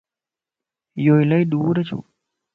يو 1.03 1.13
الائي 1.23 1.43
ڏور 1.51 1.75
ڇو؟ 1.87 1.97